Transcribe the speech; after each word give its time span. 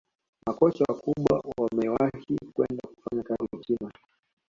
makocha 0.45 0.83
wakubwa 0.89 1.43
wamewahi 1.57 2.37
kwenda 2.53 2.81
kufanya 2.87 3.23
kazi 3.23 3.57
china 3.65 3.91